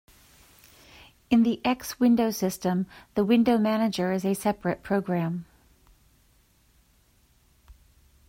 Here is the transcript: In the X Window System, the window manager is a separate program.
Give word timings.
In 1.29 1.43
the 1.43 1.61
X 1.63 1.99
Window 1.99 2.31
System, 2.31 2.87
the 3.13 3.23
window 3.23 3.59
manager 3.59 4.11
is 4.11 4.25
a 4.25 4.33
separate 4.33 4.81
program. 4.81 5.45